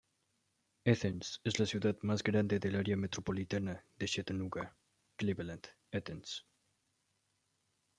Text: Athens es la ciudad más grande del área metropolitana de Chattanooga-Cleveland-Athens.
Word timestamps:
Athens 0.83 1.41
es 1.43 1.59
la 1.59 1.67
ciudad 1.67 1.95
más 2.01 2.23
grande 2.23 2.57
del 2.57 2.75
área 2.75 2.97
metropolitana 2.97 3.85
de 3.99 4.07
Chattanooga-Cleveland-Athens. 4.07 6.43